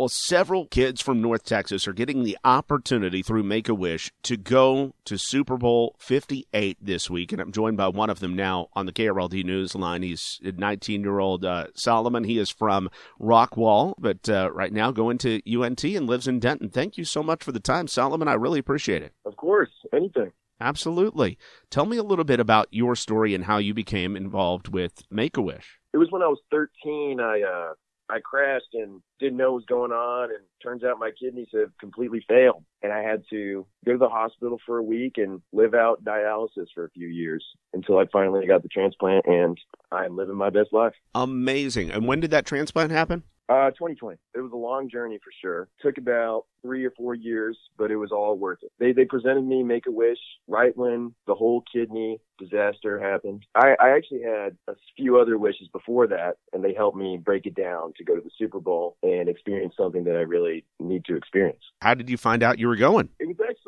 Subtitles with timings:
[0.00, 4.38] Well, several kids from North Texas are getting the opportunity through Make a Wish to
[4.38, 7.32] go to Super Bowl 58 this week.
[7.32, 10.02] And I'm joined by one of them now on the KRLD News line.
[10.02, 12.24] He's 19 year old uh, Solomon.
[12.24, 12.88] He is from
[13.20, 16.70] Rockwall, but uh, right now going to UNT and lives in Denton.
[16.70, 18.26] Thank you so much for the time, Solomon.
[18.26, 19.12] I really appreciate it.
[19.26, 20.32] Of course, anything.
[20.62, 21.36] Absolutely.
[21.68, 25.36] Tell me a little bit about your story and how you became involved with Make
[25.36, 25.78] a Wish.
[25.92, 27.20] It was when I was 13.
[27.20, 27.74] I uh,
[28.10, 31.70] I crashed and didn't know what was going on, and turns out my kidneys have
[31.78, 35.74] completely failed, and I had to go to the hospital for a week and live
[35.74, 39.58] out dialysis for a few years until I finally got the transplant, and
[39.92, 40.94] I'm living my best life.
[41.14, 41.90] Amazing.
[41.90, 43.22] And when did that transplant happen?
[43.50, 44.16] Uh, 2020.
[44.32, 45.68] It was a long journey for sure.
[45.82, 48.70] Took about three or four years, but it was all worth it.
[48.78, 53.44] They they presented me Make a Wish right when the whole kidney disaster happened.
[53.56, 57.44] I, I actually had a few other wishes before that, and they helped me break
[57.44, 61.04] it down to go to the Super Bowl and experience something that I really need
[61.06, 61.60] to experience.
[61.82, 63.08] How did you find out you were going?
[63.18, 63.59] It was actually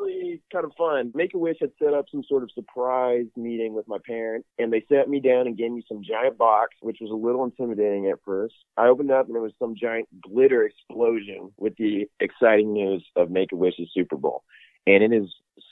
[0.51, 1.11] kind of fun.
[1.13, 4.71] Make a Wish had set up some sort of surprise meeting with my parents, and
[4.71, 8.07] they sat me down and gave me some giant box, which was a little intimidating
[8.07, 8.55] at first.
[8.77, 13.29] I opened up and there was some giant glitter explosion with the exciting news of
[13.29, 14.43] Make a Wish's Super Bowl.
[14.85, 15.29] And it is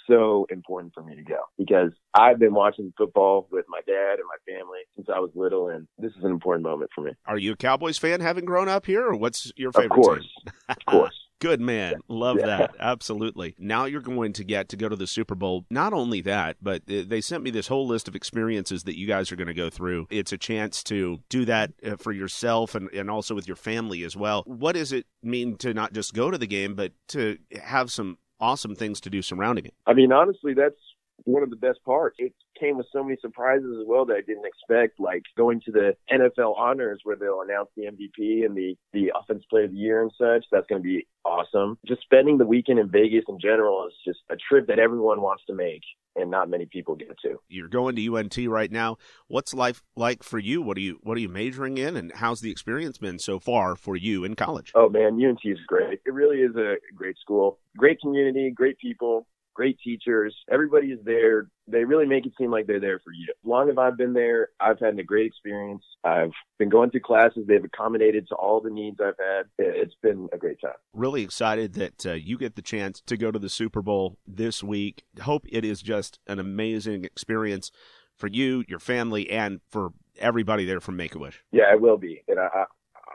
[0.08, 4.28] so important for me to go because I've been watching football with my dad and
[4.28, 7.12] my family since I was little, and this is an important moment for me.
[7.26, 10.22] Are you a Cowboys fan having grown up here, or what's your favorite Of course.
[10.46, 10.54] team?
[10.70, 11.21] Of course.
[11.42, 11.96] Good man.
[12.08, 12.46] Love Yeah.
[12.46, 12.76] that.
[12.80, 13.56] Absolutely.
[13.58, 15.66] Now you're going to get to go to the Super Bowl.
[15.72, 19.32] Not only that, but they sent me this whole list of experiences that you guys
[19.32, 20.06] are going to go through.
[20.12, 24.04] It's a chance to do that uh, for yourself and, and also with your family
[24.04, 24.44] as well.
[24.46, 28.20] What does it mean to not just go to the game, but to have some
[28.40, 29.74] awesome things to do surrounding it?
[29.88, 30.80] I mean, honestly, that's
[31.26, 32.18] one of the best parts.
[32.20, 35.72] It came with so many surprises as well that I didn't expect, like going to
[35.72, 39.78] the NFL honors where they'll announce the MVP and the, the offense player of the
[39.78, 40.46] year and such.
[40.52, 41.78] That's going to be awesome.
[41.88, 45.44] Just spending the weekend in Vegas in general is just a trip that everyone wants
[45.48, 45.82] to make
[46.16, 47.40] and not many people get to.
[47.48, 48.98] You're going to UNT right now.
[49.28, 50.62] What's life like for you?
[50.62, 53.76] What are you What are you majoring in, and how's the experience been so far
[53.76, 54.72] for you in college?
[54.76, 56.02] Oh man, UNT is great.
[56.06, 57.60] It really is a great school.
[57.78, 60.36] Great community, great people, great teachers.
[60.52, 61.48] Everybody is there.
[61.68, 63.28] They really make it seem like they're there for you.
[63.30, 65.84] As long as I've been there, I've had a great experience.
[66.04, 67.46] I've been going through classes.
[67.48, 69.46] They've accommodated to all the needs I've had.
[69.58, 70.74] It's been a great time.
[70.94, 74.64] Really excited that uh, you get the chance to go to the Super Bowl this
[74.64, 75.04] week.
[75.22, 77.72] Hope it is just an amazing experience
[78.18, 81.42] for you, your family, and for everybody there from Make a Wish.
[81.52, 82.24] Yeah, it will be.
[82.28, 82.66] And I, I,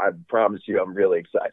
[0.06, 1.52] I promise you, I'm really excited.